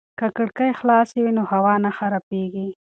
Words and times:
که 0.19 0.25
کړکۍ 0.37 0.69
خلاصې 0.79 1.17
وي 1.23 1.31
نو 1.37 1.43
هوا 1.51 1.73
نه 1.83 1.91
خرابېږي. 1.97 2.67